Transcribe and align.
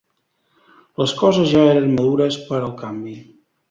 Les 1.03 1.13
coses 1.21 1.53
ja 1.53 1.69
eren 1.77 1.95
madures 1.95 2.43
per 2.51 2.61
al 2.67 2.79
canvi. 2.85 3.19